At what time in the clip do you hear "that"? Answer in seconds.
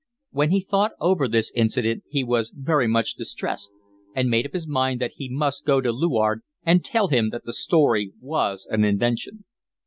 4.99-5.11, 7.29-7.45